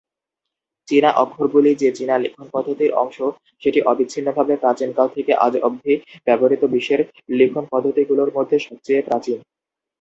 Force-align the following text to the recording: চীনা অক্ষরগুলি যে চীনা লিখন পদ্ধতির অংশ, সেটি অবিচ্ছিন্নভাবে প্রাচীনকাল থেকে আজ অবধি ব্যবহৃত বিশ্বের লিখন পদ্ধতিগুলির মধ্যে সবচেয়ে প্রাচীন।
চীনা 0.87 1.09
অক্ষরগুলি 1.23 1.71
যে 1.75 1.89
চীনা 1.97 2.15
লিখন 2.17 2.45
পদ্ধতির 2.53 2.91
অংশ, 2.93 3.17
সেটি 3.63 3.79
অবিচ্ছিন্নভাবে 3.83 4.53
প্রাচীনকাল 4.57 5.07
থেকে 5.15 5.31
আজ 5.45 5.53
অবধি 5.61 5.93
ব্যবহৃত 6.27 6.63
বিশ্বের 6.73 7.01
লিখন 7.31 7.63
পদ্ধতিগুলির 7.71 8.35
মধ্যে 8.37 8.57
সবচেয়ে 8.59 9.01
প্রাচীন। 9.01 9.37